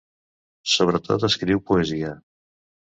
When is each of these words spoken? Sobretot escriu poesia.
Sobretot 0.77 1.27
escriu 1.29 1.65
poesia. 1.71 2.19